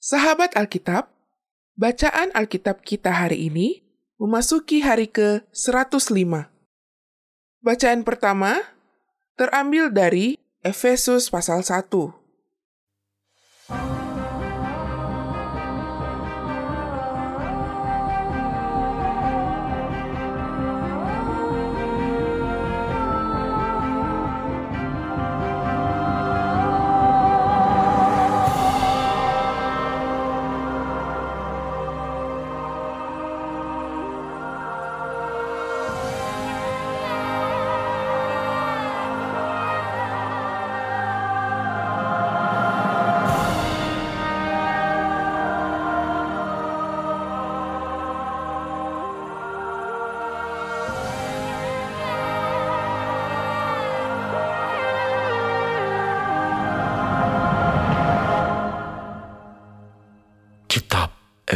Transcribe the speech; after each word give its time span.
Sahabat 0.00 0.56
Alkitab, 0.56 1.12
bacaan 1.76 2.32
Alkitab 2.32 2.80
kita 2.80 3.12
hari 3.12 3.52
ini 3.52 3.84
memasuki 4.16 4.80
hari 4.80 5.12
ke-105. 5.12 6.48
Bacaan 7.60 8.00
pertama 8.00 8.64
terambil 9.36 9.92
dari 9.92 10.40
Efesus 10.64 11.28
pasal 11.28 11.60
1. 11.60 11.92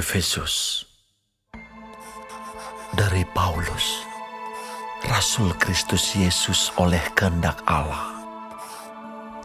Efesus 0.05 0.85
dari 2.93 3.25
Paulus, 3.33 4.05
Rasul 5.09 5.49
Kristus 5.57 6.13
Yesus 6.13 6.69
oleh 6.77 7.01
kehendak 7.17 7.65
Allah, 7.65 8.13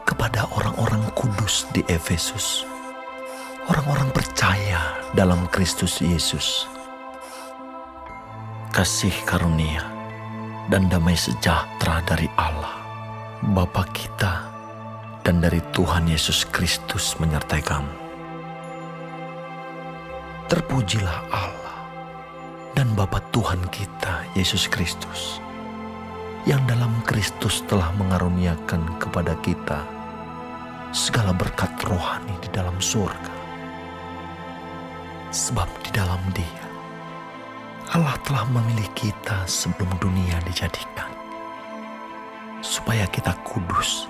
kepada 0.04 0.52
orang-orang 0.52 1.08
kudus 1.16 1.64
di 1.72 1.80
Efesus, 1.88 2.68
orang-orang 3.72 4.12
percaya 4.12 5.00
dalam 5.16 5.48
Kristus 5.48 6.04
Yesus. 6.04 6.68
Kasih 8.76 9.16
karunia 9.24 9.88
dan 10.68 10.92
damai 10.92 11.16
sejahtera 11.16 12.04
dari 12.04 12.28
Allah, 12.36 12.84
Bapa 13.56 13.88
kita, 13.96 14.44
dan 15.24 15.40
dari 15.40 15.64
Tuhan 15.72 16.04
Yesus 16.04 16.44
Kristus 16.52 17.16
menyertai 17.16 17.64
kamu. 17.64 18.09
Terpujilah 20.50 21.30
Allah 21.30 21.78
dan 22.74 22.98
Bapa 22.98 23.22
Tuhan 23.30 23.62
kita 23.70 24.26
Yesus 24.34 24.66
Kristus 24.66 25.38
yang 26.50 26.66
dalam 26.66 26.90
Kristus 27.06 27.62
telah 27.70 27.94
mengaruniakan 27.94 28.98
kepada 28.98 29.38
kita 29.46 29.86
segala 30.90 31.38
berkat 31.38 31.70
rohani 31.86 32.34
di 32.42 32.50
dalam 32.50 32.74
surga. 32.82 33.30
Sebab 35.30 35.70
di 35.86 35.94
dalam 35.94 36.18
Dia 36.34 36.66
Allah 37.94 38.18
telah 38.26 38.50
memilih 38.50 38.90
kita 38.98 39.46
sebelum 39.46 40.02
dunia 40.02 40.42
dijadikan 40.50 41.14
supaya 42.66 43.06
kita 43.14 43.38
kudus 43.46 44.10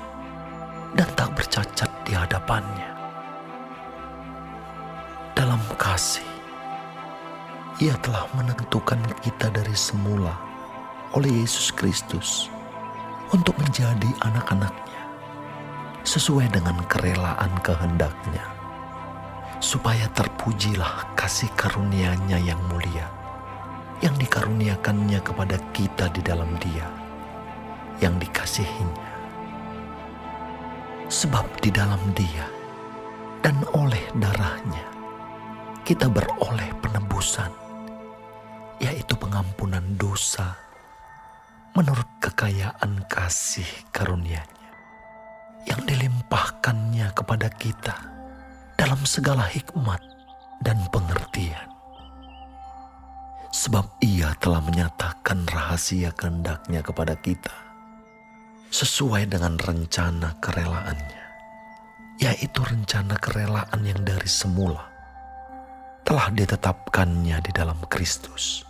dan 0.96 1.12
tak 1.20 1.36
bercacat 1.36 1.92
di 2.08 2.16
hadapannya 2.16 2.99
dalam 5.60 5.76
kasih, 5.76 6.24
Ia 7.84 7.92
telah 8.00 8.32
menentukan 8.32 8.96
kita 9.20 9.52
dari 9.52 9.76
semula 9.76 10.32
oleh 11.12 11.44
Yesus 11.44 11.76
Kristus 11.76 12.48
untuk 13.36 13.60
menjadi 13.60 14.08
anak-anaknya 14.24 15.04
sesuai 16.08 16.48
dengan 16.56 16.80
kerelaan 16.88 17.52
kehendaknya, 17.60 18.48
supaya 19.60 20.08
terpujilah 20.16 21.12
kasih 21.20 21.52
karunia-Nya 21.60 22.40
yang 22.40 22.60
mulia, 22.72 23.12
yang 24.00 24.16
dikaruniakannya 24.16 25.20
kepada 25.20 25.60
kita 25.76 26.08
di 26.16 26.24
dalam 26.24 26.56
Dia, 26.64 26.88
yang 28.00 28.16
dikasihinya. 28.16 29.12
Sebab 31.12 31.52
di 31.60 31.68
dalam 31.68 32.00
Dia 32.16 32.48
dan 33.44 33.60
oleh 33.76 34.08
darahnya, 34.16 34.99
kita 35.90 36.06
beroleh 36.06 36.70
penebusan, 36.86 37.50
yaitu 38.78 39.18
pengampunan 39.18 39.82
dosa 39.98 40.54
menurut 41.74 42.06
kekayaan 42.22 43.02
kasih 43.10 43.66
karunia-Nya 43.90 44.70
yang 45.66 45.82
dilimpahkannya 45.90 47.10
kepada 47.18 47.50
kita 47.58 47.98
dalam 48.78 49.02
segala 49.02 49.50
hikmat 49.50 49.98
dan 50.62 50.78
pengertian. 50.94 51.74
Sebab 53.50 53.90
ia 54.06 54.38
telah 54.38 54.62
menyatakan 54.62 55.50
rahasia 55.50 56.14
kehendaknya 56.14 56.86
kepada 56.86 57.18
kita 57.18 57.66
sesuai 58.70 59.26
dengan 59.26 59.58
rencana 59.58 60.38
kerelaannya, 60.38 61.26
yaitu 62.22 62.62
rencana 62.62 63.18
kerelaan 63.18 63.82
yang 63.82 64.06
dari 64.06 64.30
semula 64.30 64.89
telah 66.10 66.34
ditetapkannya 66.34 67.38
di 67.38 67.54
dalam 67.54 67.78
Kristus 67.86 68.66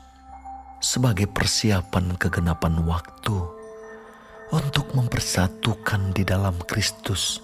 sebagai 0.84 1.24
persiapan 1.24 2.20
kegenapan 2.20 2.84
waktu 2.84 3.40
untuk 4.52 4.92
mempersatukan 4.92 6.12
di 6.12 6.28
dalam 6.28 6.60
Kristus 6.68 7.40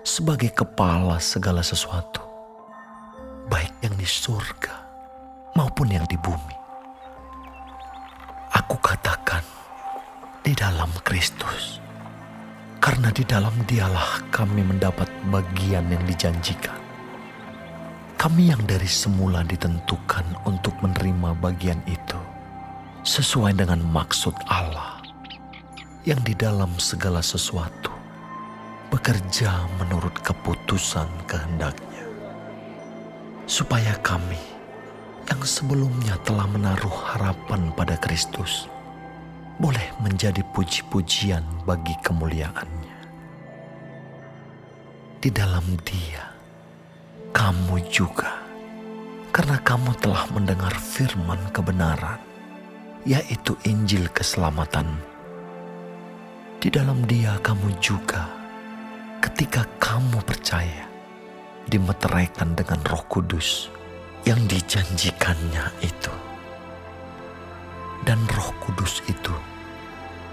sebagai 0.00 0.48
kepala 0.56 1.20
segala 1.20 1.60
sesuatu, 1.60 2.24
baik 3.52 3.84
yang 3.84 4.00
di 4.00 4.08
surga 4.08 4.72
maupun 5.52 5.92
yang 5.92 6.08
di 6.08 6.16
bumi. 6.16 6.56
Aku 8.56 8.80
katakan 8.80 9.44
di 10.40 10.56
dalam 10.56 10.88
Kristus, 11.04 11.84
karena 12.80 13.12
di 13.12 13.28
dalam 13.28 13.52
Dialah 13.68 14.24
kami 14.32 14.64
mendapat 14.64 15.12
bagian 15.28 15.84
yang 15.92 16.00
dijanjikan 16.08 16.77
kami 18.18 18.50
yang 18.50 18.58
dari 18.66 18.90
semula 18.90 19.46
ditentukan 19.46 20.26
untuk 20.42 20.74
menerima 20.82 21.38
bagian 21.38 21.78
itu 21.86 22.18
sesuai 23.06 23.54
dengan 23.54 23.78
maksud 23.78 24.34
Allah 24.50 24.98
yang 26.02 26.18
di 26.26 26.34
dalam 26.34 26.74
segala 26.82 27.22
sesuatu 27.22 27.94
bekerja 28.90 29.70
menurut 29.78 30.18
keputusan 30.18 31.06
kehendaknya 31.30 32.02
supaya 33.46 33.94
kami 34.02 34.42
yang 35.30 35.38
sebelumnya 35.46 36.18
telah 36.26 36.50
menaruh 36.50 36.98
harapan 37.14 37.70
pada 37.78 37.94
Kristus 38.02 38.66
boleh 39.62 39.94
menjadi 40.02 40.42
puji-pujian 40.54 41.42
bagi 41.66 41.94
kemuliaannya. 42.02 42.98
Di 45.18 45.30
dalam 45.34 45.66
dia 45.82 46.37
kamu 47.28 47.84
juga, 47.92 48.40
karena 49.36 49.60
kamu 49.60 49.92
telah 50.00 50.24
mendengar 50.32 50.72
firman 50.72 51.38
kebenaran, 51.52 52.20
yaitu 53.04 53.52
Injil 53.68 54.08
keselamatan. 54.16 54.88
Di 56.58 56.72
dalam 56.72 57.04
Dia, 57.04 57.36
kamu 57.44 57.76
juga, 57.78 58.26
ketika 59.20 59.68
kamu 59.76 60.24
percaya, 60.24 60.88
dimeteraikan 61.68 62.56
dengan 62.56 62.80
Roh 62.88 63.04
Kudus 63.06 63.68
yang 64.24 64.40
dijanjikannya 64.48 65.68
itu, 65.84 66.14
dan 68.08 68.18
Roh 68.32 68.56
Kudus 68.64 69.04
itu 69.06 69.36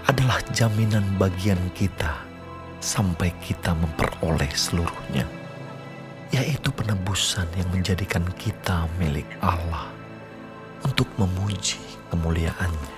adalah 0.08 0.40
jaminan 0.56 1.04
bagian 1.20 1.60
kita 1.76 2.24
sampai 2.80 3.30
kita 3.44 3.76
memperoleh 3.76 4.50
seluruhnya 4.56 5.45
yaitu 6.34 6.74
penebusan 6.74 7.46
yang 7.54 7.68
menjadikan 7.70 8.24
kita 8.34 8.90
milik 8.98 9.26
Allah 9.38 9.86
untuk 10.82 11.06
memuji 11.18 11.78
kemuliaannya. 12.10 12.96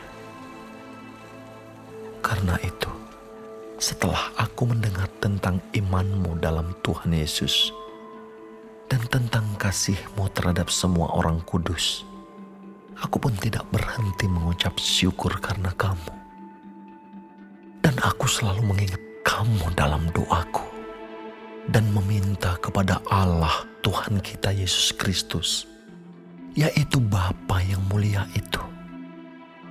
Karena 2.24 2.60
itu, 2.60 2.92
setelah 3.80 4.32
aku 4.36 4.68
mendengar 4.68 5.08
tentang 5.20 5.60
imanmu 5.72 6.40
dalam 6.40 6.76
Tuhan 6.84 7.12
Yesus 7.12 7.72
dan 8.88 9.00
tentang 9.08 9.44
kasihmu 9.56 10.28
terhadap 10.32 10.68
semua 10.68 11.12
orang 11.16 11.40
kudus, 11.44 12.04
aku 13.00 13.16
pun 13.20 13.32
tidak 13.36 13.64
berhenti 13.72 14.28
mengucap 14.28 14.76
syukur 14.76 15.36
karena 15.40 15.72
kamu. 15.76 16.12
Dan 17.80 17.96
aku 18.04 18.28
selalu 18.28 18.68
mengingat 18.68 19.00
kamu 19.24 19.72
dalam 19.72 20.04
doaku 20.12 20.77
dan 21.68 21.84
meminta 21.92 22.56
kepada 22.58 23.00
Allah 23.12 23.68
Tuhan 23.84 24.24
kita 24.24 24.50
Yesus 24.56 24.96
Kristus, 24.96 25.68
yaitu 26.56 26.96
Bapa 26.96 27.60
yang 27.60 27.84
mulia 27.92 28.24
itu, 28.32 28.60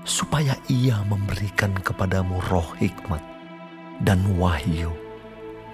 supaya 0.06 0.54
ia 0.70 1.02
memberikan 1.10 1.74
kepadamu 1.82 2.38
roh 2.54 2.70
hikmat 2.78 3.22
dan 4.06 4.22
wahyu 4.38 4.94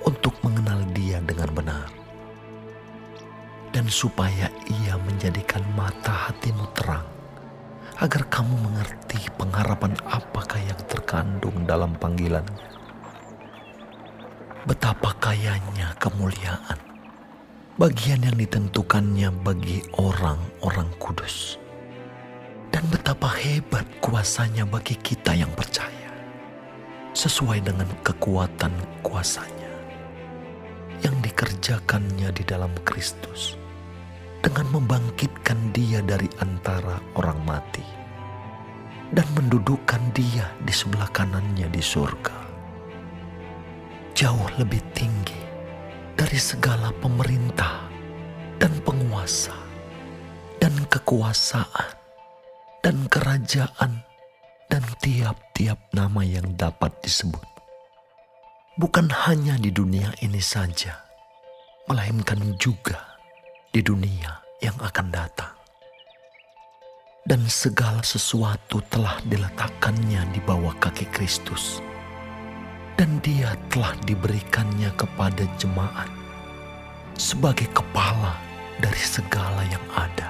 untuk 0.07 0.31
mengenal 0.47 0.79
dia 0.95 1.19
dengan 1.23 1.51
benar. 1.51 1.87
Dan 3.73 3.89
supaya 3.89 4.53
ia 4.69 4.95
menjadikan 5.01 5.65
mata 5.73 6.29
hatimu 6.29 6.65
terang, 6.77 7.09
agar 7.97 8.21
kamu 8.29 8.53
mengerti 8.69 9.17
pengharapan 9.33 9.97
apakah 10.07 10.61
yang 10.61 10.77
terkandung 10.85 11.65
dalam 11.65 11.97
panggilannya. 11.97 12.72
Betapa 14.63 15.11
kayanya 15.19 15.91
kemuliaan, 15.99 16.79
bagian 17.75 18.23
yang 18.23 18.39
ditentukannya 18.39 19.27
bagi 19.43 19.83
orang-orang 19.99 20.87
kudus. 21.03 21.59
Dan 22.71 22.87
betapa 22.87 23.27
hebat 23.43 23.83
kuasanya 23.99 24.63
bagi 24.63 24.95
kita 24.95 25.35
yang 25.35 25.51
percaya, 25.51 26.15
sesuai 27.11 27.59
dengan 27.59 27.91
kekuatan 28.07 28.71
kuasanya 29.03 29.73
yang 31.03 31.19
dikerjakannya 31.19 32.31
di 32.31 32.43
dalam 32.47 32.71
Kristus 32.87 33.59
dengan 34.39 34.79
membangkitkan 34.79 35.75
dia 35.75 35.99
dari 35.99 36.31
antara 36.39 37.03
orang 37.19 37.39
mati 37.43 37.83
dan 39.11 39.27
mendudukkan 39.35 40.01
dia 40.15 40.47
di 40.63 40.71
sebelah 40.71 41.11
kanannya 41.11 41.67
di 41.67 41.83
surga. 41.83 42.42
Jauh 44.13 44.47
lebih 44.61 44.81
tinggi 44.93 45.41
dari 46.13 46.37
segala 46.37 46.93
pemerintah 47.01 47.89
dan 48.61 48.73
penguasa 48.85 49.57
dan 50.61 50.73
kekuasaan 50.87 51.89
dan 52.85 53.09
kerajaan 53.09 54.05
dan 54.69 54.83
tiap-tiap 55.01 55.81
nama 55.91 56.21
yang 56.21 56.45
dapat 56.53 56.93
disebut 57.01 57.53
bukan 58.73 59.05
hanya 59.29 59.53
di 59.61 59.69
dunia 59.69 60.09
ini 60.25 60.41
saja, 60.41 60.97
melainkan 61.85 62.57
juga 62.57 63.17
di 63.69 63.85
dunia 63.85 64.41
yang 64.61 64.77
akan 64.81 65.07
datang. 65.13 65.53
Dan 67.23 67.47
segala 67.47 68.03
sesuatu 68.03 68.83
telah 68.91 69.15
diletakkannya 69.23 70.27
di 70.35 70.43
bawah 70.43 70.75
kaki 70.75 71.07
Kristus. 71.07 71.79
Dan 72.93 73.17
dia 73.25 73.57
telah 73.73 73.97
diberikannya 74.05 74.93
kepada 74.93 75.43
jemaat 75.57 76.07
sebagai 77.17 77.65
kepala 77.73 78.37
dari 78.79 79.01
segala 79.01 79.65
yang 79.69 79.85
ada. 79.97 80.29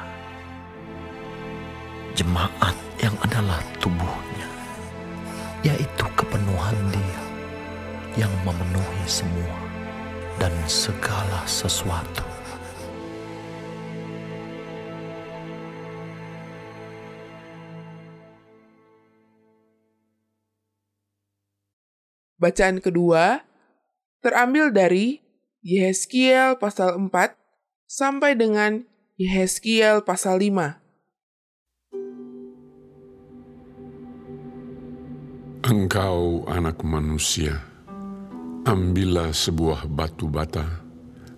Jemaat 2.16 2.76
yang 3.02 3.16
adalah 3.20 3.60
tubuhnya, 3.84 4.50
yaitu 5.66 6.06
kepenuhan 6.16 6.78
dia 6.94 7.24
yang 8.16 8.32
memenuhi 8.46 9.06
semua 9.08 9.58
dan 10.38 10.54
segala 10.70 11.42
sesuatu. 11.50 12.33
Bacaan 22.44 22.84
kedua 22.84 23.40
terambil 24.20 24.76
dari 24.76 25.24
Yehezkiel 25.64 26.60
pasal 26.60 27.00
4 27.00 27.40
sampai 27.88 28.36
dengan 28.36 28.84
Yehezkiel 29.16 30.04
pasal 30.04 30.44
5. 30.44 30.84
Engkau 35.64 36.44
anak 36.52 36.84
manusia, 36.84 37.64
Ambillah 38.68 39.32
sebuah 39.32 39.88
batu 39.88 40.28
bata, 40.28 40.84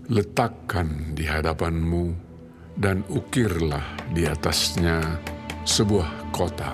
letakkan 0.10 1.14
di 1.14 1.30
hadapanmu, 1.30 2.18
dan 2.82 3.06
ukirlah 3.14 4.10
di 4.10 4.26
atasnya 4.26 5.22
sebuah 5.70 6.34
kota, 6.34 6.74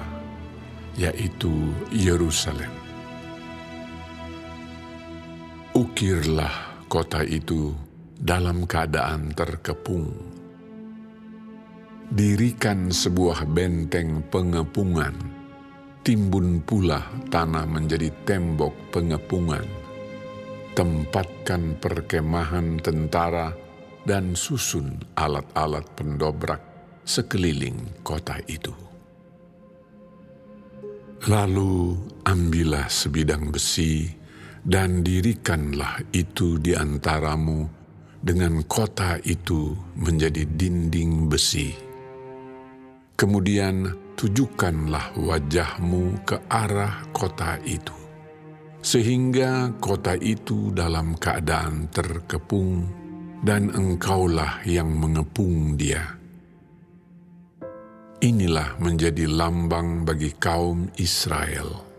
yaitu 0.95 1.51
Yerusalem. 1.91 2.80
Ukirlah 5.71 6.83
kota 6.91 7.23
itu 7.23 7.71
dalam 8.19 8.67
keadaan 8.67 9.31
terkepung. 9.31 10.11
Dirikan 12.11 12.91
sebuah 12.91 13.47
benteng 13.47 14.19
pengepungan, 14.27 15.15
timbun 16.03 16.59
pula 16.67 16.99
tanah 17.31 17.63
menjadi 17.63 18.11
tembok 18.27 18.75
pengepungan 18.91 19.63
tempatkan 20.71 21.75
perkemahan 21.79 22.79
tentara 22.79 23.51
dan 24.07 24.35
susun 24.35 24.99
alat-alat 25.19 25.83
pendobrak 25.99 26.59
sekeliling 27.03 27.79
kota 28.03 28.39
itu. 28.47 28.71
Lalu 31.27 31.95
ambillah 32.25 32.89
sebidang 32.89 33.53
besi 33.53 34.20
dan 34.61 35.01
dirikanlah 35.01 36.01
itu 36.13 36.61
di 36.61 36.77
antaramu 36.77 37.65
dengan 38.21 38.61
kota 38.65 39.17
itu 39.25 39.73
menjadi 39.97 40.45
dinding 40.45 41.29
besi. 41.29 41.73
Kemudian 43.17 43.89
tujukanlah 44.17 45.17
wajahmu 45.17 46.25
ke 46.25 46.37
arah 46.49 47.05
kota 47.13 47.57
itu 47.65 48.01
sehingga 48.81 49.77
kota 49.77 50.17
itu 50.17 50.73
dalam 50.73 51.13
keadaan 51.13 51.85
terkepung, 51.93 52.89
dan 53.41 53.69
engkaulah 53.73 54.61
yang 54.65 54.89
mengepung 54.89 55.77
dia. 55.77 56.17
Inilah 58.21 58.77
menjadi 58.77 59.25
lambang 59.25 60.05
bagi 60.05 60.29
kaum 60.37 60.93
Israel. 61.01 61.90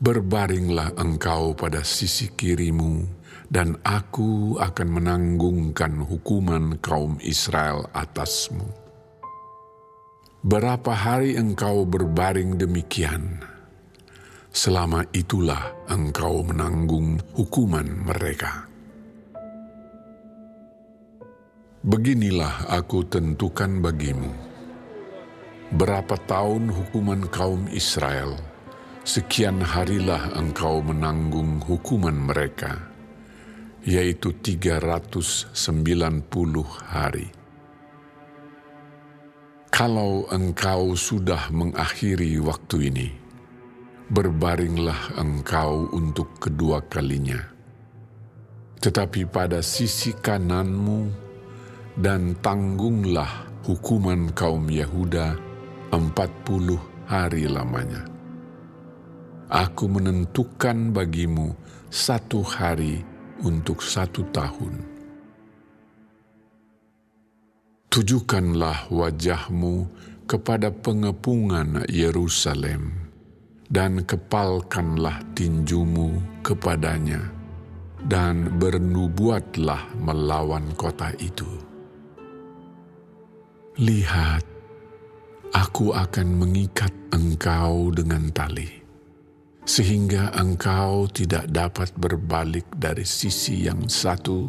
Berbaringlah 0.00 0.96
engkau 0.96 1.52
pada 1.52 1.84
sisi 1.84 2.32
kirimu, 2.32 3.04
dan 3.52 3.76
aku 3.84 4.56
akan 4.56 4.88
menanggungkan 4.88 6.00
hukuman 6.00 6.80
kaum 6.80 7.20
Israel 7.20 7.84
atasmu. 7.92 8.64
Berapa 10.40 10.96
hari 10.96 11.36
engkau 11.36 11.84
berbaring 11.84 12.56
demikian?' 12.56 13.50
selama 14.50 15.06
itulah 15.14 15.70
engkau 15.86 16.42
menanggung 16.42 17.22
hukuman 17.38 17.86
mereka. 17.86 18.66
Beginilah 21.80 22.68
aku 22.68 23.08
tentukan 23.08 23.80
bagimu. 23.80 24.28
Berapa 25.70 26.18
tahun 26.28 26.68
hukuman 26.68 27.30
kaum 27.30 27.70
Israel, 27.72 28.36
sekian 29.04 29.64
harilah 29.64 30.36
engkau 30.36 30.84
menanggung 30.84 31.60
hukuman 31.64 32.12
mereka, 32.12 32.92
yaitu 33.84 34.36
390 34.36 35.56
hari. 36.68 37.32
Kalau 39.70 40.28
engkau 40.28 40.92
sudah 40.92 41.48
mengakhiri 41.48 42.36
waktu 42.44 42.92
ini, 42.92 43.08
berbaringlah 44.12 45.16
engkau 45.16 45.88
untuk 45.96 46.36
kedua 46.36 46.84
kalinya. 46.84 47.40
Tetapi 48.80 49.24
pada 49.28 49.64
sisi 49.64 50.12
kananmu 50.12 51.00
dan 51.96 52.36
tanggunglah 52.44 53.48
hukuman 53.64 54.32
kaum 54.36 54.68
empat 55.90 56.30
puluh 56.44 56.80
hari 57.08 57.48
lamanya. 57.48 58.19
Aku 59.50 59.90
menentukan 59.90 60.94
bagimu 60.94 61.50
satu 61.90 62.38
hari 62.46 63.02
untuk 63.42 63.82
satu 63.82 64.22
tahun. 64.30 64.78
Tujukanlah 67.90 68.86
wajahmu 68.94 69.90
kepada 70.30 70.70
pengepungan 70.70 71.82
Yerusalem 71.90 72.94
dan 73.66 74.06
kepalkanlah 74.06 75.18
tinjumu 75.34 76.22
kepadanya, 76.46 77.18
dan 78.06 78.58
bernubuatlah 78.58 79.90
melawan 79.98 80.70
kota 80.74 81.10
itu. 81.18 81.46
Lihat, 83.78 84.42
aku 85.54 85.94
akan 85.94 86.28
mengikat 86.38 86.90
engkau 87.14 87.94
dengan 87.94 88.30
tali, 88.34 88.79
sehingga 89.64 90.32
engkau 90.36 91.06
tidak 91.12 91.48
dapat 91.52 91.92
berbalik 91.96 92.66
dari 92.76 93.04
sisi 93.04 93.68
yang 93.68 93.86
satu 93.86 94.48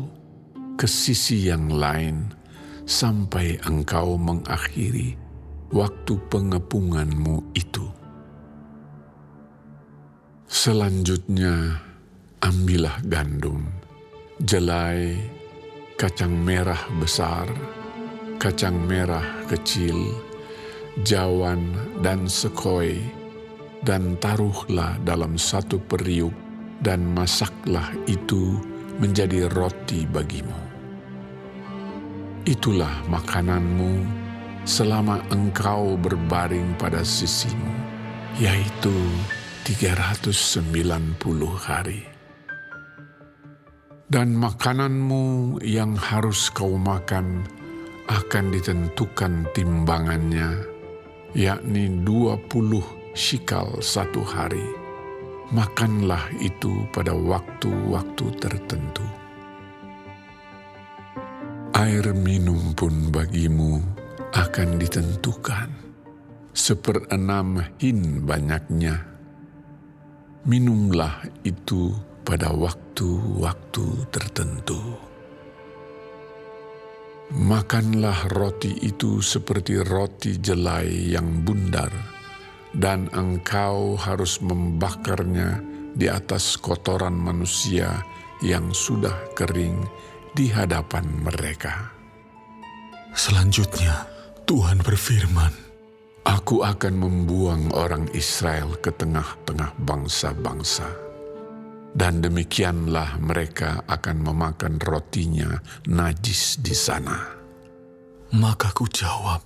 ke 0.80 0.88
sisi 0.88 1.52
yang 1.52 1.70
lain 1.70 2.32
sampai 2.88 3.60
engkau 3.68 4.18
mengakhiri 4.18 5.16
waktu 5.72 6.14
pengepunganmu 6.28 7.56
itu. 7.56 7.88
Selanjutnya, 10.52 11.80
ambillah 12.44 13.00
gandum, 13.08 13.72
jelai, 14.44 15.16
kacang 15.96 16.36
merah 16.36 16.82
besar, 17.00 17.48
kacang 18.36 18.76
merah 18.76 19.24
kecil, 19.48 19.96
jawan, 21.08 21.72
dan 22.04 22.28
sekoi, 22.28 23.21
dan 23.82 24.18
taruhlah 24.22 24.98
dalam 25.02 25.38
satu 25.38 25.82
periuk, 25.82 26.34
dan 26.82 27.02
masaklah 27.02 27.90
itu 28.06 28.58
menjadi 29.02 29.50
roti 29.50 30.06
bagimu. 30.06 30.58
Itulah 32.46 33.06
makananmu 33.10 34.02
selama 34.66 35.22
engkau 35.34 35.98
berbaring 35.98 36.78
pada 36.78 37.02
sisimu, 37.02 37.74
yaitu 38.38 38.94
390 39.66 41.22
hari. 41.58 42.06
Dan 44.12 44.36
makananmu 44.36 45.58
yang 45.64 45.96
harus 45.96 46.52
kau 46.52 46.76
makan 46.76 47.48
akan 48.12 48.46
ditentukan 48.52 49.48
timbangannya, 49.56 50.68
yakni 51.32 51.88
20 52.04 53.01
shikal 53.12 53.80
satu 53.80 54.24
hari. 54.24 54.64
Makanlah 55.52 56.32
itu 56.40 56.88
pada 56.96 57.12
waktu-waktu 57.12 58.26
tertentu. 58.40 59.04
Air 61.76 62.16
minum 62.16 62.72
pun 62.72 63.12
bagimu 63.12 63.84
akan 64.32 64.80
ditentukan 64.80 65.68
seperenam 66.56 67.60
hin 67.80 68.24
banyaknya 68.24 69.12
minumlah 70.48 71.22
itu 71.46 71.94
pada 72.26 72.50
waktu-waktu 72.50 73.86
tertentu. 74.10 74.80
Makanlah 77.32 78.28
roti 78.36 78.76
itu 78.84 79.24
seperti 79.24 79.80
roti 79.80 80.36
jelai 80.36 81.16
yang 81.16 81.48
bundar, 81.48 81.88
dan 82.76 83.12
engkau 83.12 84.00
harus 84.00 84.40
membakarnya 84.40 85.60
di 85.92 86.08
atas 86.08 86.56
kotoran 86.56 87.16
manusia 87.16 88.00
yang 88.40 88.72
sudah 88.72 89.36
kering 89.36 89.84
di 90.32 90.48
hadapan 90.48 91.04
mereka. 91.20 91.92
Selanjutnya, 93.12 94.08
Tuhan 94.48 94.80
berfirman, 94.80 95.52
Aku 96.22 96.62
akan 96.62 97.02
membuang 97.02 97.74
orang 97.74 98.06
Israel 98.14 98.78
ke 98.78 98.94
tengah-tengah 98.94 99.74
bangsa-bangsa, 99.82 100.86
dan 101.98 102.22
demikianlah 102.22 103.18
mereka 103.18 103.82
akan 103.90 104.22
memakan 104.22 104.78
rotinya 104.80 105.50
najis 105.90 106.62
di 106.62 106.78
sana. 106.78 107.42
Maka 108.38 108.70
ku 108.72 108.86
jawab, 108.88 109.44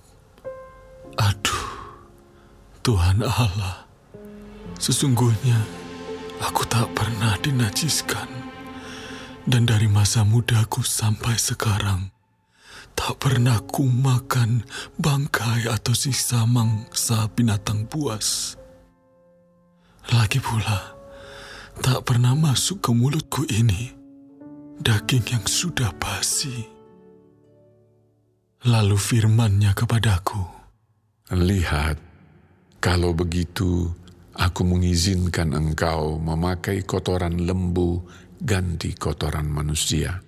Aduh, 1.16 1.55
Tuhan 2.86 3.18
Allah, 3.18 3.82
sesungguhnya 4.78 5.58
aku 6.38 6.62
tak 6.70 6.86
pernah 6.94 7.34
dinajiskan, 7.42 8.30
dan 9.42 9.66
dari 9.66 9.90
masa 9.90 10.22
mudaku 10.22 10.86
sampai 10.86 11.34
sekarang, 11.34 12.14
Tak 12.96 13.20
pernah 13.20 13.60
ku 13.60 13.84
makan 13.84 14.64
bangkai 14.96 15.68
atau 15.68 15.92
sisa 15.92 16.48
mangsa 16.48 17.28
binatang 17.28 17.84
buas. 17.84 18.56
Lagi 20.16 20.40
pula, 20.40 20.96
tak 21.84 22.08
pernah 22.08 22.32
masuk 22.32 22.80
ke 22.80 22.90
mulutku 22.96 23.44
ini 23.52 23.92
daging 24.80 25.28
yang 25.28 25.44
sudah 25.44 25.92
basi. 26.00 26.64
Lalu 28.64 28.96
firmannya 28.96 29.76
kepadaku, 29.76 30.40
Lihat, 31.36 32.05
kalau 32.86 33.10
begitu 33.10 33.90
aku 34.38 34.62
mengizinkan 34.62 35.58
engkau 35.58 36.22
memakai 36.22 36.86
kotoran 36.86 37.34
lembu 37.34 37.98
ganti 38.38 38.94
kotoran 38.94 39.50
manusia 39.50 40.22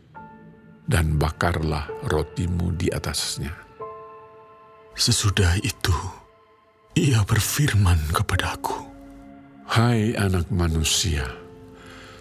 dan 0.82 1.14
bakarlah 1.22 1.86
rotimu 2.10 2.74
di 2.74 2.90
atasnya. 2.90 3.54
Sesudah 4.98 5.54
itu, 5.62 5.94
ia 6.98 7.22
berfirman 7.22 8.10
kepadaku, 8.10 8.90
Hai 9.70 10.18
anak 10.18 10.50
manusia, 10.50 11.30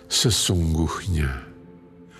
sesungguhnya 0.05 1.33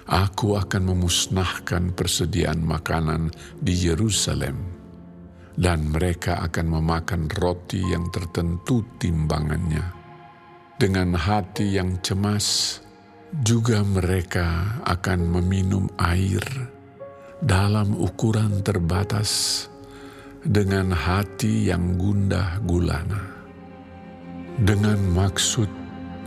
aku 0.09 0.57
akan 0.57 0.89
memusnahkan 0.89 1.93
persediaan 1.93 2.65
makanan 2.65 3.29
di 3.61 3.77
Yerusalem, 3.77 4.76
dan 5.57 5.89
mereka 5.89 6.37
akan 6.45 6.77
memakan 6.77 7.25
roti 7.33 7.81
yang 7.81 8.13
tertentu 8.13 8.85
timbangannya, 9.01 9.81
dengan 10.77 11.17
hati 11.17 11.73
yang 11.73 11.97
cemas 12.05 12.77
juga 13.41 13.81
mereka 13.81 14.79
akan 14.85 15.19
meminum 15.25 15.89
air 15.97 16.45
dalam 17.41 17.97
ukuran 17.97 18.61
terbatas 18.61 19.65
dengan 20.45 20.93
hati 20.93 21.73
yang 21.73 21.97
gundah 21.97 22.61
gulana, 22.61 23.25
dengan 24.61 25.01
maksud 25.09 25.67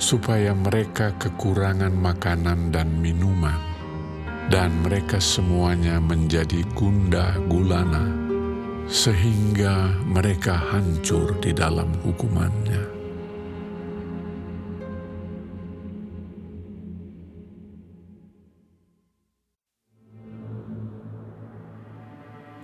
supaya 0.02 0.50
mereka 0.58 1.14
kekurangan 1.22 1.94
makanan 1.94 2.75
dan 2.75 2.99
minuman, 2.99 3.58
dan 4.50 4.75
mereka 4.82 5.22
semuanya 5.22 6.02
menjadi 6.02 6.66
gundah 6.75 7.38
gulana, 7.46 8.29
sehingga 8.90 10.02
mereka 10.02 10.59
hancur 10.75 11.38
di 11.38 11.54
dalam 11.54 11.94
hukumannya. 12.02 12.99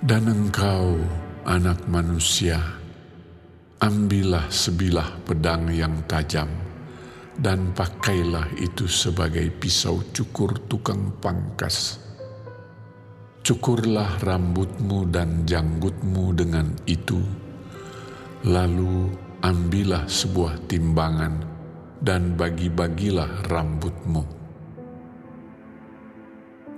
Dan 0.07 0.27
engkau, 0.31 0.99
anak 1.47 1.87
manusia, 1.87 2.59
ambillah 3.83 4.51
sebilah 4.51 5.23
pedang 5.27 5.71
yang 5.71 6.07
tajam, 6.11 6.51
dan 7.39 7.71
pakailah 7.75 8.51
itu 8.59 8.87
sebagai 8.87 9.51
pisau 9.51 10.03
cukur 10.15 10.59
tukang 10.71 11.11
pangkas. 11.19 12.06
Cukurlah 13.47 14.19
rambutmu 14.27 15.07
dan 15.07 15.47
janggutmu 15.47 16.35
dengan 16.35 16.67
itu, 16.83 17.23
lalu 18.43 19.07
ambillah 19.39 20.11
sebuah 20.11 20.67
timbangan 20.67 21.47
dan 22.03 22.35
bagi-bagilah 22.35 23.47
rambutmu. 23.47 24.27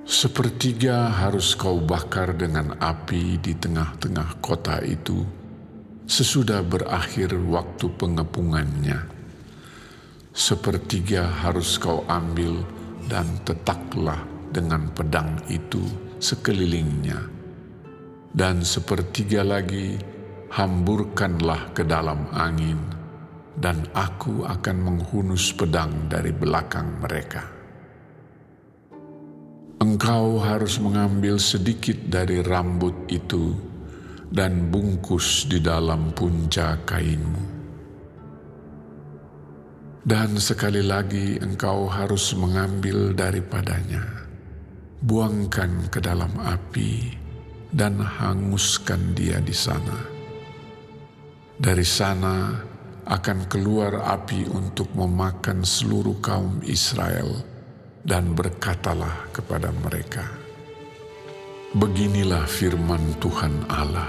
Sepertiga 0.04 1.08
harus 1.08 1.56
kau 1.56 1.80
bakar 1.80 2.36
dengan 2.36 2.76
api 2.76 3.40
di 3.40 3.56
tengah-tengah 3.56 4.36
kota 4.44 4.84
itu 4.84 5.24
sesudah 6.04 6.60
berakhir 6.60 7.32
waktu 7.48 7.88
pengepungannya. 7.96 9.08
Sepertiga 10.36 11.32
harus 11.48 11.80
kau 11.80 12.04
ambil 12.04 12.60
dan 13.08 13.24
tetaklah 13.48 14.20
dengan 14.52 14.92
pedang 14.92 15.32
itu 15.48 16.07
sekelilingnya. 16.18 17.18
Dan 18.28 18.62
sepertiga 18.62 19.42
lagi 19.42 19.98
hamburkanlah 20.52 21.72
ke 21.72 21.82
dalam 21.82 22.28
angin, 22.36 22.78
dan 23.58 23.82
aku 23.96 24.46
akan 24.46 24.76
menghunus 24.78 25.50
pedang 25.56 26.06
dari 26.06 26.30
belakang 26.30 27.00
mereka. 27.02 27.42
Engkau 29.78 30.42
harus 30.42 30.82
mengambil 30.82 31.38
sedikit 31.38 31.94
dari 32.10 32.42
rambut 32.42 33.06
itu 33.10 33.54
dan 34.28 34.68
bungkus 34.68 35.46
di 35.46 35.62
dalam 35.62 36.12
punca 36.12 36.76
kainmu. 36.82 37.56
Dan 40.08 40.40
sekali 40.40 40.80
lagi 40.80 41.36
engkau 41.36 41.84
harus 41.84 42.32
mengambil 42.32 43.12
daripadanya, 43.12 44.17
buangkan 45.02 45.90
ke 45.90 46.02
dalam 46.02 46.30
api, 46.42 47.14
dan 47.70 48.00
hanguskan 48.00 49.12
dia 49.12 49.38
di 49.38 49.54
sana. 49.54 49.98
Dari 51.58 51.84
sana 51.84 52.54
akan 53.08 53.38
keluar 53.50 54.04
api 54.04 54.46
untuk 54.52 54.92
memakan 54.94 55.66
seluruh 55.66 56.22
kaum 56.22 56.62
Israel 56.64 57.28
dan 58.06 58.32
berkatalah 58.32 59.28
kepada 59.34 59.74
mereka, 59.84 60.24
Beginilah 61.68 62.48
firman 62.48 63.12
Tuhan 63.20 63.68
Allah. 63.68 64.08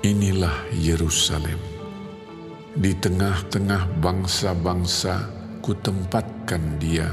Inilah 0.00 0.72
Yerusalem. 0.72 1.60
Di 2.72 2.96
tengah-tengah 2.96 4.00
bangsa-bangsa 4.00 5.28
kutempatkan 5.60 6.80
dia 6.80 7.12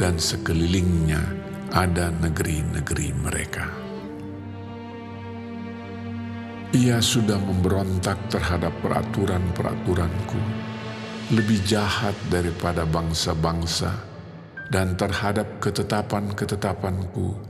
dan 0.00 0.16
sekelilingnya 0.16 1.20
ada 1.72 2.12
negeri-negeri 2.12 3.08
mereka. 3.16 3.64
Ia 6.76 7.00
sudah 7.00 7.40
memberontak 7.40 8.28
terhadap 8.28 8.76
peraturan-peraturanku, 8.84 10.40
lebih 11.32 11.64
jahat 11.64 12.12
daripada 12.28 12.84
bangsa-bangsa, 12.84 13.88
dan 14.68 15.00
terhadap 15.00 15.60
ketetapan-ketetapanku, 15.64 17.40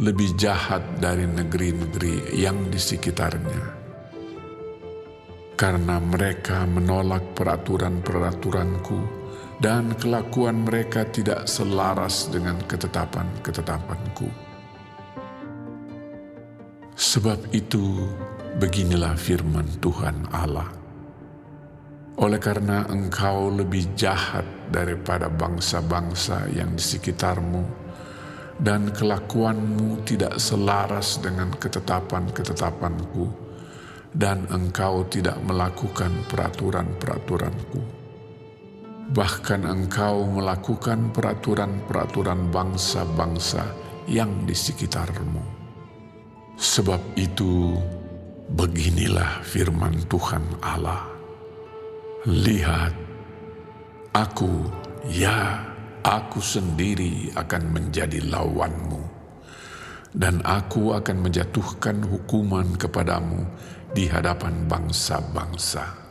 lebih 0.00 0.36
jahat 0.36 0.84
dari 1.00 1.24
negeri-negeri 1.24 2.36
yang 2.36 2.68
di 2.68 2.76
sekitarnya. 2.76 3.80
Karena 5.56 5.96
mereka 6.04 6.68
menolak 6.68 7.32
peraturan-peraturanku, 7.32 9.23
dan 9.64 9.96
kelakuan 9.96 10.68
mereka 10.68 11.08
tidak 11.08 11.48
selaras 11.48 12.28
dengan 12.28 12.60
ketetapan-ketetapanku. 12.68 14.28
Sebab 16.92 17.48
itu, 17.56 18.04
Beginilah 18.54 19.18
firman 19.18 19.66
Tuhan 19.82 20.30
Allah. 20.30 20.70
Oleh 22.22 22.38
karena 22.38 22.86
engkau 22.86 23.50
lebih 23.50 23.98
jahat 23.98 24.46
daripada 24.70 25.26
bangsa-bangsa 25.26 26.46
yang 26.54 26.78
di 26.78 26.84
sekitarmu, 26.86 27.66
dan 28.62 28.94
kelakuanmu 28.94 30.06
tidak 30.06 30.38
selaras 30.38 31.18
dengan 31.18 31.50
ketetapan-ketetapanku, 31.58 33.26
dan 34.14 34.46
engkau 34.54 35.02
tidak 35.10 35.34
melakukan 35.42 36.14
peraturan-peraturanku. 36.30 38.03
Bahkan 39.12 39.68
engkau 39.68 40.24
melakukan 40.24 41.12
peraturan-peraturan 41.12 42.48
bangsa-bangsa 42.48 43.68
yang 44.08 44.48
di 44.48 44.56
sekitarmu. 44.56 45.44
Sebab 46.54 47.18
itu, 47.18 47.74
Beginilah 48.44 49.40
firman 49.40 50.04
Tuhan 50.04 50.44
Allah. 50.60 51.08
Lihat, 52.28 52.92
aku, 54.12 54.68
ya, 55.08 55.64
aku 56.04 56.44
sendiri 56.44 57.32
akan 57.32 57.72
menjadi 57.72 58.20
lawanmu, 58.20 59.00
dan 60.12 60.44
aku 60.44 60.92
akan 60.92 61.24
menjatuhkan 61.24 62.04
hukuman 62.04 62.76
kepadamu 62.76 63.48
di 63.96 64.12
hadapan 64.12 64.68
bangsa-bangsa. 64.68 66.03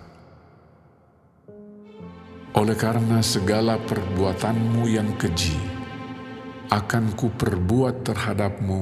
Oleh 2.53 2.77
karena 2.77 3.17
segala 3.25 3.81
perbuatanmu 3.81 4.85
yang 4.85 5.17
keji, 5.17 5.57
akan 6.69 7.17
kuperbuat 7.17 8.05
terhadapmu 8.05 8.81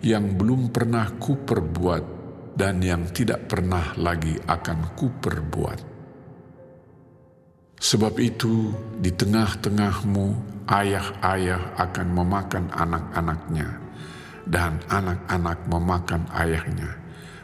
yang 0.00 0.40
belum 0.40 0.72
pernah 0.72 1.04
kuperbuat 1.20 2.04
dan 2.56 2.80
yang 2.80 3.04
tidak 3.12 3.44
pernah 3.44 3.92
lagi 4.00 4.40
akan 4.40 4.96
kuperbuat. 4.96 5.78
Sebab 7.76 8.14
itu, 8.20 8.72
di 8.96 9.12
tengah-tengahmu 9.12 10.26
ayah-ayah 10.68 11.76
akan 11.76 12.08
memakan 12.16 12.72
anak-anaknya, 12.72 13.68
dan 14.48 14.80
anak-anak 14.88 15.60
memakan 15.68 16.24
ayahnya, 16.40 16.96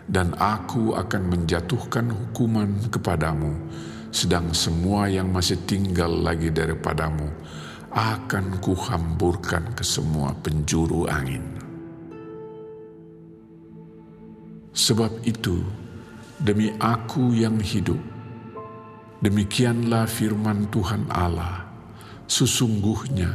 dan 0.09 0.33
aku 0.41 0.97
akan 0.97 1.23
menjatuhkan 1.37 2.13
hukuman 2.13 2.81
kepadamu, 2.89 3.53
sedang 4.11 4.51
semua 4.57 5.11
yang 5.11 5.31
masih 5.31 5.61
tinggal 5.67 6.11
lagi 6.11 6.51
daripadamu 6.51 7.29
akan 7.97 8.61
kuhamburkan 8.61 9.73
ke 9.73 9.81
semua 9.81 10.37
penjuru 10.45 11.09
angin. 11.09 11.43
Sebab 14.77 15.25
itu, 15.25 15.65
demi 16.37 16.69
aku 16.77 17.33
yang 17.33 17.57
hidup, 17.57 17.97
demikianlah 19.25 20.05
firman 20.05 20.69
Tuhan 20.69 21.09
Allah, 21.09 21.65
sesungguhnya 22.29 23.33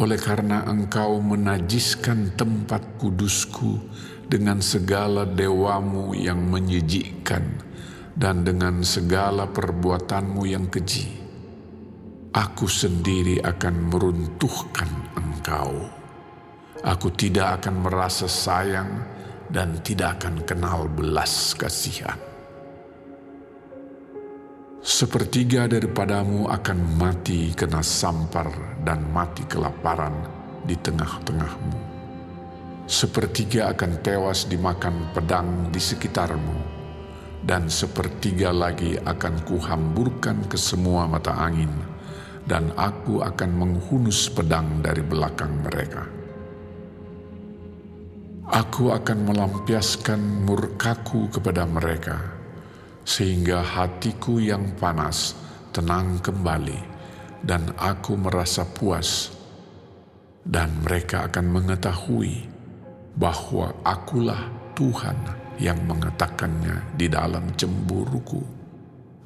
oleh 0.00 0.16
karena 0.16 0.64
engkau 0.64 1.20
menajiskan 1.20 2.32
tempat 2.40 2.80
kudusku 2.96 3.76
dengan 4.32 4.64
segala 4.64 5.28
dewamu 5.28 6.16
yang 6.16 6.40
menyejikkan 6.48 7.69
dan 8.16 8.42
dengan 8.42 8.82
segala 8.82 9.46
perbuatanmu 9.46 10.42
yang 10.46 10.66
keji, 10.66 11.08
aku 12.34 12.66
sendiri 12.66 13.38
akan 13.42 13.74
meruntuhkan 13.90 14.90
engkau. 15.18 15.72
Aku 16.80 17.12
tidak 17.12 17.60
akan 17.60 17.84
merasa 17.84 18.24
sayang 18.24 18.88
dan 19.52 19.84
tidak 19.84 20.22
akan 20.22 20.46
kenal 20.48 20.88
belas 20.88 21.52
kasihan. 21.52 22.16
Sepertiga 24.80 25.68
daripadamu 25.68 26.48
akan 26.48 26.78
mati 26.96 27.52
kena 27.52 27.84
sampar 27.84 28.80
dan 28.80 29.04
mati 29.12 29.44
kelaparan 29.44 30.24
di 30.64 30.72
tengah-tengahmu. 30.72 31.76
Sepertiga 32.88 33.68
akan 33.76 34.00
tewas 34.00 34.48
dimakan 34.48 35.12
pedang 35.12 35.68
di 35.68 35.76
sekitarmu, 35.76 36.79
dan 37.44 37.72
sepertiga 37.72 38.52
lagi 38.52 39.00
akan 39.00 39.44
kuhamburkan 39.48 40.44
ke 40.48 40.60
semua 40.60 41.08
mata 41.08 41.32
angin, 41.32 41.72
dan 42.44 42.72
aku 42.76 43.24
akan 43.24 43.50
menghunus 43.56 44.28
pedang 44.28 44.84
dari 44.84 45.00
belakang 45.00 45.64
mereka.' 45.64 46.20
Aku 48.50 48.90
akan 48.90 49.30
melampiaskan 49.30 50.42
murkaku 50.42 51.30
kepada 51.30 51.62
mereka, 51.70 52.18
sehingga 53.06 53.62
hatiku 53.62 54.42
yang 54.42 54.74
panas 54.74 55.38
tenang 55.70 56.18
kembali, 56.18 56.82
dan 57.46 57.70
aku 57.78 58.18
merasa 58.18 58.66
puas, 58.66 59.30
dan 60.42 60.82
mereka 60.82 61.30
akan 61.30 61.46
mengetahui 61.46 62.50
bahwa 63.14 63.70
akulah 63.86 64.50
Tuhan 64.74 65.39
yang 65.60 65.84
mengatakannya 65.84 66.96
di 66.96 67.06
dalam 67.06 67.52
cemburuku. 67.54 68.40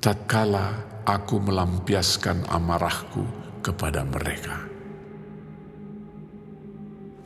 Tatkala 0.03 1.01
aku 1.07 1.41
melampiaskan 1.41 2.51
amarahku 2.51 3.25
kepada 3.65 4.05
mereka. 4.05 4.61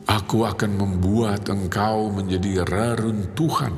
Aku 0.07 0.47
akan 0.47 0.71
membuat 0.79 1.49
engkau 1.49 2.09
menjadi 2.09 2.65
reruntuhan 2.65 3.75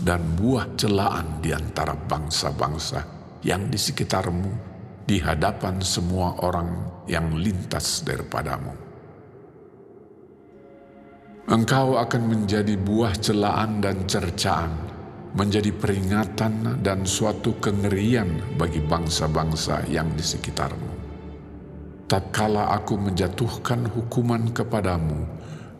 dan 0.00 0.24
buah 0.34 0.66
celaan 0.80 1.44
di 1.44 1.52
antara 1.52 1.92
bangsa-bangsa 1.92 3.04
yang 3.44 3.68
di 3.68 3.76
sekitarmu 3.76 4.50
di 5.04 5.20
hadapan 5.20 5.84
semua 5.84 6.40
orang 6.40 7.04
yang 7.04 7.36
lintas 7.36 8.02
daripadamu. 8.06 8.79
Engkau 11.48 11.96
akan 11.96 12.22
menjadi 12.28 12.76
buah 12.76 13.16
celaan 13.16 13.80
dan 13.80 14.04
cercaan, 14.04 14.76
menjadi 15.32 15.72
peringatan 15.72 16.84
dan 16.84 17.08
suatu 17.08 17.56
kengerian 17.56 18.44
bagi 18.60 18.84
bangsa-bangsa 18.84 19.88
yang 19.88 20.12
di 20.12 20.20
sekitarmu. 20.20 20.92
Tatkala 22.10 22.76
aku 22.76 22.98
menjatuhkan 23.00 23.88
hukuman 23.88 24.52
kepadamu, 24.52 25.24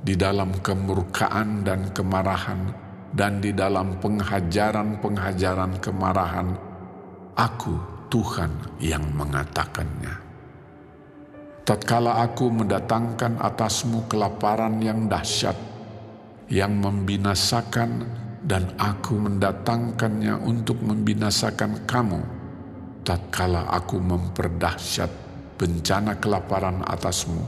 di 0.01 0.17
dalam 0.17 0.49
kemurkaan 0.65 1.61
dan 1.61 1.93
kemarahan 1.93 2.73
dan 3.13 3.43
di 3.45 3.53
dalam 3.53 4.01
penghajaran-penghajaran 4.01 5.77
kemarahan, 5.83 6.49
aku 7.37 7.75
Tuhan 8.09 8.81
yang 8.81 9.05
mengatakannya. 9.13 10.30
Tatkala 11.71 12.27
aku 12.27 12.51
mendatangkan 12.51 13.39
atasmu 13.39 14.11
kelaparan 14.11 14.83
yang 14.83 15.07
dahsyat, 15.07 15.55
yang 16.51 16.75
membinasakan 16.83 18.11
dan 18.43 18.75
aku 18.75 19.15
mendatangkannya 19.15 20.35
untuk 20.51 20.83
membinasakan 20.83 21.87
kamu, 21.87 22.19
tatkala 23.07 23.71
aku 23.71 24.03
memperdahsyat 24.03 25.15
bencana 25.63 26.19
kelaparan 26.19 26.83
atasmu, 26.91 27.47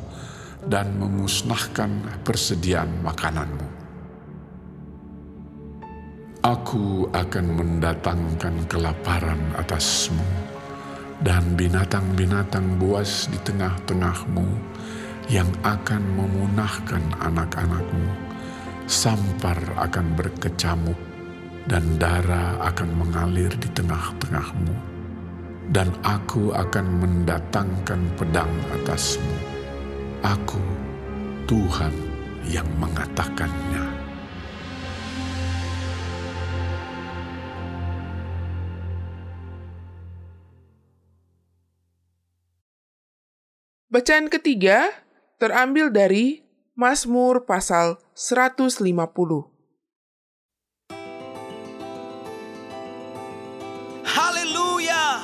dan 0.71 0.95
memusnahkan 1.03 2.23
persediaan 2.23 3.03
makananmu. 3.03 3.67
Aku 6.47 7.11
akan 7.11 7.47
mendatangkan 7.59 8.71
kelaparan 8.71 9.43
atasmu 9.59 10.52
dan 11.23 11.55
binatang-binatang 11.55 12.79
buas 12.83 13.31
di 13.31 13.39
tengah-tengahmu 13.47 14.47
yang 15.31 15.49
akan 15.63 16.03
memunahkan 16.19 17.03
anak-anakmu 17.23 18.33
sampar 18.93 19.57
akan 19.79 20.07
berkecamuk, 20.19 20.99
dan 21.71 21.97
darah 21.97 22.59
akan 22.61 22.91
mengalir 22.99 23.49
di 23.57 23.69
tengah-tengahmu, 23.73 24.75
dan 25.71 25.89
aku 26.03 26.51
akan 26.53 26.87
mendatangkan 27.01 28.01
pedang 28.19 28.51
atasmu. 28.81 29.37
Aku, 30.23 30.63
Tuhan 31.47 31.95
yang 32.47 32.67
mengatakannya. 32.79 33.92
Bacaan 43.93 44.33
ketiga 44.33 44.89
terambil 45.37 45.93
dari 45.93 46.41
Mazmur 46.73 47.45
pasal 47.45 48.01
150. 48.17 48.89
Haleluya! 54.01 55.21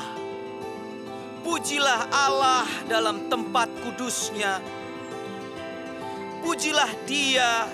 Pujilah 1.40 2.12
Allah 2.12 2.68
dalam 2.92 3.32
tempat 3.32 3.72
kudusnya. 3.80 4.60
Pujilah 6.44 6.92
dia 7.08 7.64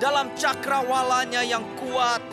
dalam 0.00 0.32
cakrawalanya 0.32 1.44
yang 1.44 1.68
kuat. 1.76 2.24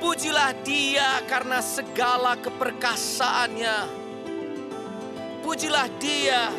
Pujilah 0.00 0.56
dia 0.64 1.20
karena 1.28 1.60
segala 1.60 2.40
keperkasaannya. 2.40 3.97
Pujilah 5.48 5.88
dia 5.96 6.52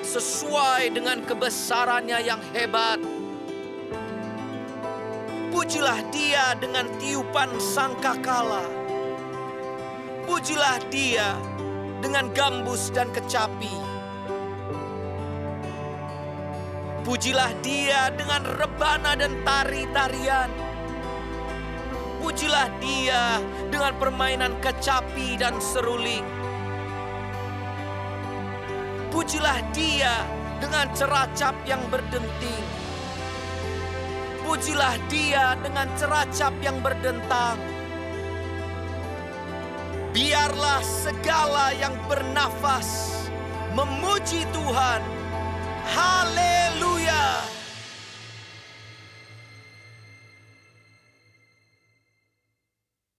sesuai 0.00 0.96
dengan 0.96 1.20
kebesarannya 1.28 2.24
yang 2.24 2.40
hebat. 2.56 2.96
Pujilah 5.52 6.00
dia 6.08 6.56
dengan 6.56 6.88
tiupan 6.96 7.60
sangkakala. 7.60 8.64
Pujilah 10.24 10.80
dia 10.88 11.36
dengan 12.00 12.32
gambus 12.32 12.88
dan 12.88 13.12
kecapi. 13.12 13.76
Pujilah 17.04 17.52
dia 17.60 18.08
dengan 18.08 18.40
rebana 18.56 19.20
dan 19.20 19.36
tari-tarian. 19.44 20.48
Pujilah 22.24 22.72
dia 22.80 23.36
dengan 23.68 23.92
permainan 24.00 24.56
kecapi 24.64 25.36
dan 25.36 25.60
seruling 25.60 26.39
Pujilah 29.10 29.58
dia 29.74 30.22
dengan 30.62 30.86
ceracap 30.94 31.54
yang 31.66 31.82
berdenting. 31.90 32.64
Pujilah 34.46 34.94
dia 35.10 35.58
dengan 35.58 35.90
ceracap 35.98 36.54
yang 36.62 36.78
berdentang. 36.78 37.58
Biarlah 40.14 40.82
segala 40.82 41.74
yang 41.74 41.94
bernafas 42.06 43.10
memuji 43.74 44.46
Tuhan. 44.54 45.02
Haleluya. 45.90 47.59